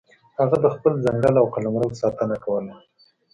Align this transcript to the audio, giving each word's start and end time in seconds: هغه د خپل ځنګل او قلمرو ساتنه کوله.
هغه 0.39 0.57
د 0.63 0.65
خپل 0.75 0.93
ځنګل 1.05 1.33
او 1.41 1.45
قلمرو 1.53 1.97
ساتنه 2.01 2.35
کوله. 2.43 2.73